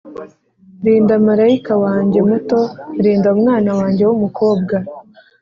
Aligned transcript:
rinda 0.83 1.13
marayika 1.25 1.73
wanjye 1.83 2.19
muto; 2.29 2.59
rinda 3.03 3.27
umwana 3.35 3.69
wanjye 3.79 4.03
wumukobwa. 4.09 4.75